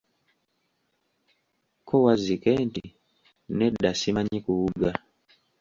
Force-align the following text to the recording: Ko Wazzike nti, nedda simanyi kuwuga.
Ko 1.87 1.95
Wazzike 2.05 2.51
nti, 2.67 2.85
nedda 3.57 3.89
simanyi 3.99 4.39
kuwuga. 4.45 4.89